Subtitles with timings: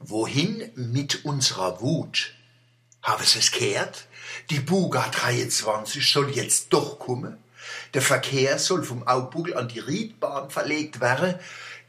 [0.00, 2.32] Wohin mit unserer Wut?
[3.02, 4.06] Habe es gehört?
[4.48, 7.36] Die Buga 23 soll jetzt doch kommen.
[7.94, 11.34] Der Verkehr soll vom Aubuckel an die Riedbahn verlegt werden.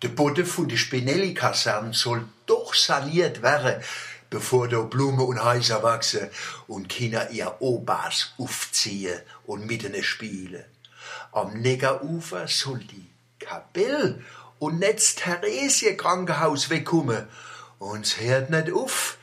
[0.01, 3.83] Der Boden von der Spinelli-Kaserne soll doch saniert werden,
[4.31, 6.29] bevor da Blume und Häuser wachsen
[6.67, 10.65] und Kinder ihr Obers aufziehen und miteinander spielen.
[11.31, 13.07] Am Negerufer soll die
[13.37, 14.23] Kapelle
[14.57, 17.27] und netz Theresie Krankenhaus wegkommen
[17.79, 19.17] uns hört nicht auf.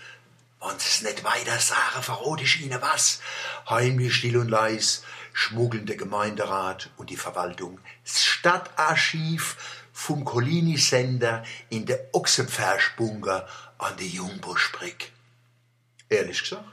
[0.61, 3.21] Wenn's nicht weiter sagen, verrot ich Ihnen was.
[3.69, 11.85] Heimlich still und leis schmuggeln der Gemeinderat und die Verwaltung das Stadtarchiv vom Collini-Sender in
[11.85, 15.13] der Ochsenpferschbunker an der Jungbuschbrick.
[16.09, 16.65] Ehrlich gesagt,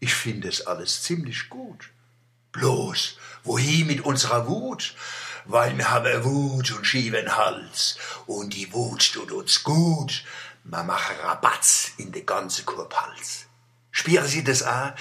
[0.00, 1.90] ich finde es alles ziemlich gut.
[2.52, 4.94] Bloß, wohin mit unserer Wut?
[5.44, 7.98] Weil wir haben Wut und schieven Hals.
[8.26, 10.24] Und die Wut tut uns gut.
[10.66, 13.44] Man macht Rabatz in de ganze Kurpals.
[13.90, 14.92] Spüren Sie das auch?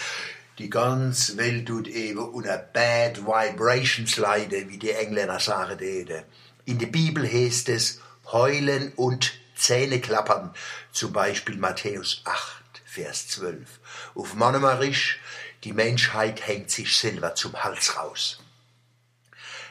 [0.57, 6.25] Die ganze Welt tut eben unter Bad Vibrations leiden, wie die Engländer sagen täten.
[6.65, 8.01] In der Bibel heißt es
[8.33, 10.53] heulen und Zähne klappern,
[10.91, 13.79] zum Beispiel Matthäus 8, Vers 12.
[14.15, 15.21] Auf Monomarisch,
[15.63, 18.41] die Menschheit hängt sich selber zum Hals raus.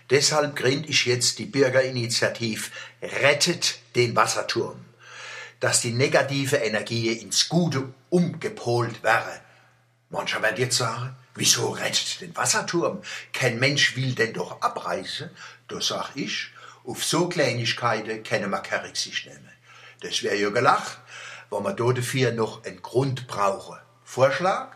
[0.08, 2.70] Deshalb gründe ich jetzt die Bürgerinitiative
[3.02, 4.86] Rettet den Wasserturm
[5.62, 9.40] dass die negative Energie ins Gute umgepolt wäre.
[10.10, 13.00] Mancher wird jetzt sagen, wieso rettet den Wasserturm?
[13.32, 15.30] Kein Mensch will denn doch abreißen.
[15.68, 16.48] Da sag ich,
[16.84, 19.52] auf so Kleinigkeiten können wir keine Rücksicht nehmen.
[20.00, 20.98] Das wäre ja gelacht,
[21.48, 23.78] wenn wir dafür noch einen Grund brauchen.
[24.02, 24.72] Vorschlag?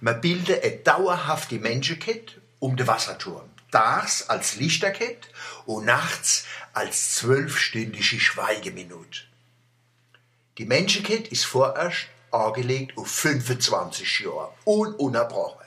[0.00, 3.50] Man bilde eine dauerhafte Menschenkette um den Wasserturm.
[3.70, 5.28] Das als Lichterkette
[5.66, 9.24] und nachts als zwölfstündige Schweigeminute.
[10.62, 15.66] Die Menschheit ist vorerst angelegt auf 25 Jahre, ununterbrochen.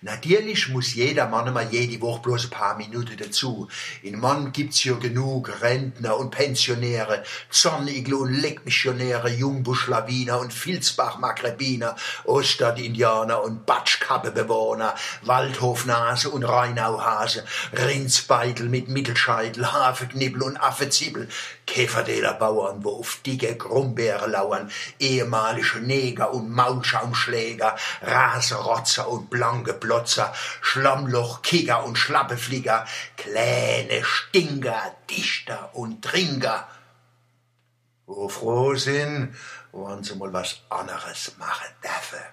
[0.00, 3.68] Natürlich muss jeder Mann mal jede Woche bloß ein paar Minuten dazu.
[4.02, 11.94] In Mann gibt's ja genug Rentner und Pensionäre, Zornigel und Leckmissionäre, Jungbuschlawiner und Filzbach-Magrebiner,
[12.24, 20.56] Ostert-Indianer und Batschkappebewohner, Waldhofnase und Rheinauhase, Rindsbeitel mit Mittelscheitel, Hafeknibbel und
[21.72, 30.32] Affezibel, Käferdeler-Bauern, wo auf dicke Grumbeere lauern, ehemalige Neger und Maulschaumschläger, Raserotzer und blanke Glotzer,
[30.60, 36.68] Schlammloch, Kiger und Schlappeflieger, kleine Stinker, Dichter und Trinker.
[38.06, 39.34] Wo froh sind,
[39.72, 42.24] wollen sie mal was anderes machen dürfen.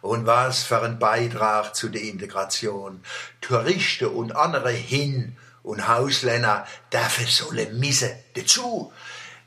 [0.00, 3.02] Und was für ein Beitrag zu der Integration.
[3.40, 5.36] Touristen und andere hin
[5.68, 8.90] und Hausländer dürfen sollen missen dazu.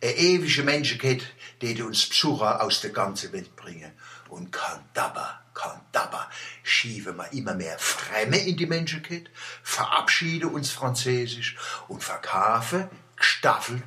[0.03, 1.23] Eine ewige Menschenkeit,
[1.61, 3.91] die uns Besucher aus der ganzen Welt bringen.
[4.29, 6.29] Und kann dabei Kandaba
[6.61, 9.31] schieben wir immer mehr Fremde in die Menschheit,
[9.63, 13.83] verabschiede uns Französisch und verkaufe gestaffelt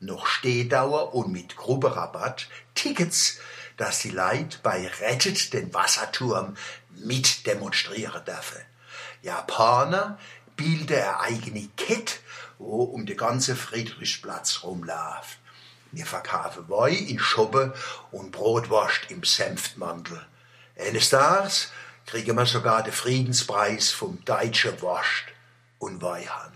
[0.00, 3.38] noch Stehdauer und mit Grupperabatt Tickets,
[3.76, 6.56] dass die Leid bei Rettet den Wasserturm
[6.90, 8.60] mit demonstrieren dürfen.
[9.22, 10.18] Japaner
[10.56, 12.14] bilden eine eigene Kette,
[12.58, 15.38] wo um den ganzen Friedrichsplatz rumläuft.
[15.92, 17.74] Wir verkaufen Wei in Schuppe
[18.10, 20.24] und Brotwurst im Senftmantel.
[20.78, 21.70] Eines Tages
[22.06, 25.24] kriegen wir sogar den Friedenspreis vom Deutschen Wurst
[25.78, 26.55] und Weihhandel.